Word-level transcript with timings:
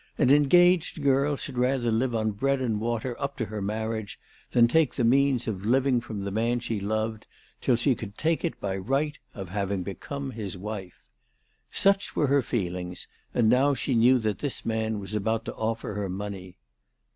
An 0.17 0.31
engaged 0.31 1.03
girl 1.03 1.35
should 1.35 1.59
rather 1.59 1.91
live 1.91 2.15
on 2.15 2.31
bread 2.31 2.59
and 2.59 2.79
water 2.81 3.15
up 3.21 3.37
to 3.37 3.45
her 3.45 3.61
marriage, 3.61 4.19
than 4.49 4.67
take 4.67 4.95
the 4.95 5.03
means 5.03 5.47
of 5.47 5.63
living 5.63 6.01
from 6.01 6.23
the 6.23 6.31
man 6.31 6.59
she 6.59 6.79
loved, 6.79 7.27
till 7.61 7.75
she 7.75 7.93
could 7.93 8.17
take 8.17 8.43
it 8.43 8.59
by 8.59 8.75
right 8.75 9.19
of 9.35 9.49
having 9.49 9.83
become 9.83 10.31
his 10.31 10.57
wife. 10.57 11.03
Such 11.71 12.15
were 12.15 12.25
her 12.25 12.41
feelings, 12.41 13.07
and 13.35 13.47
now 13.47 13.75
she 13.75 13.93
knew 13.93 14.17
that 14.17 14.39
this 14.39 14.65
man 14.65 14.97
was 14.99 15.13
about 15.13 15.45
to 15.45 15.53
offer 15.53 15.93
her 15.93 16.09
money. 16.09 16.57